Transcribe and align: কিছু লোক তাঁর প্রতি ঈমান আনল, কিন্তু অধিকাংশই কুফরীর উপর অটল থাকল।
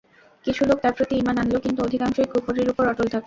কিছু 0.45 0.61
লোক 0.65 0.77
তাঁর 0.79 0.93
প্রতি 0.93 1.13
ঈমান 1.15 1.35
আনল, 1.37 1.55
কিন্তু 1.59 1.79
অধিকাংশই 1.83 2.27
কুফরীর 2.33 2.67
উপর 2.69 2.83
অটল 2.87 3.07
থাকল। 3.07 3.19